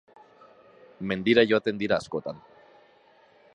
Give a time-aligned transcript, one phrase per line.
[1.11, 2.43] mendira joaten dira askotan